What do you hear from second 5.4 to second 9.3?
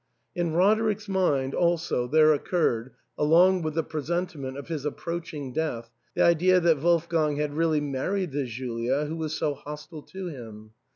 death, the idea that Wolfgang had really married the Julia who